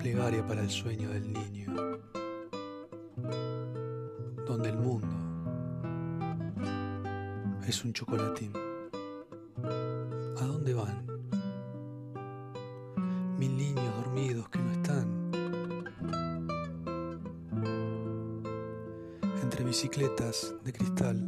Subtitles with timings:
[0.00, 1.74] Plegaria para el sueño del niño,
[4.46, 5.06] donde el mundo
[7.68, 8.50] es un chocolatín.
[10.38, 11.06] ¿A dónde van?
[13.38, 15.30] Mil niños dormidos que no están.
[19.42, 21.26] Entre bicicletas de cristal.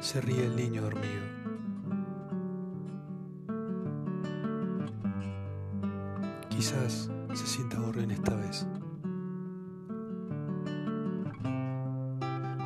[0.00, 1.35] Se ríe el niño dormido.
[6.56, 8.66] Quizás se sienta gorrión esta vez.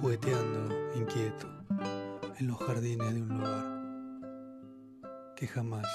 [0.00, 1.46] Jugueteando, inquieto,
[2.40, 3.64] en los jardines de un lugar
[5.36, 5.86] que jamás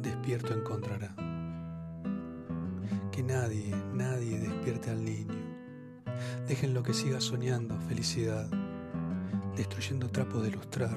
[0.00, 1.14] despierto encontrará.
[3.12, 5.36] Que nadie, nadie despierte al niño.
[6.48, 8.48] Déjenlo que siga soñando felicidad,
[9.54, 10.96] destruyendo trapos de lustrar,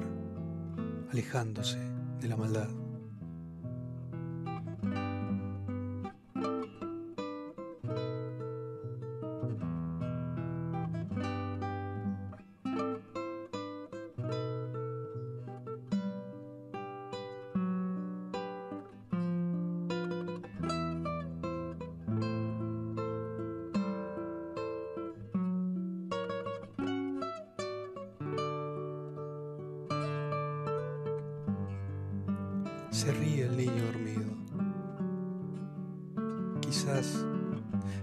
[1.10, 1.78] alejándose
[2.22, 2.70] de la maldad.
[32.90, 34.30] Se ríe el niño dormido.
[36.60, 37.24] Quizás,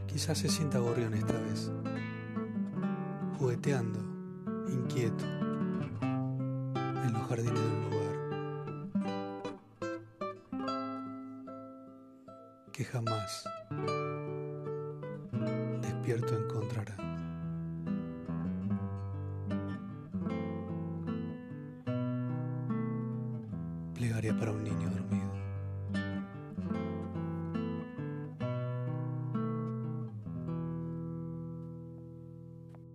[0.08, 1.72] quizás se sienta gorrión esta vez.
[3.38, 4.00] Jugueteando,
[4.70, 5.26] inquieto,
[6.02, 7.98] en los jardines de un lugar
[12.72, 13.44] que jamás
[15.82, 16.96] despierto encontrará.
[23.98, 25.27] Plegaria para un niño dormido.